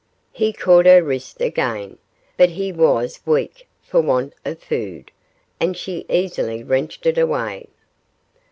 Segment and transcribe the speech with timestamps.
[0.33, 1.99] He caught her wrist again,
[2.35, 5.11] but he was weak for want of food,
[5.59, 7.67] and she easily wrenched it away.